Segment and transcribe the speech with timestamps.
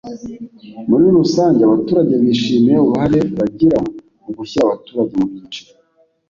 [0.87, 3.77] Muri rusange abaturage bishimiye uruhare bagira
[4.23, 5.71] mu gushyira abaturage mu byiciro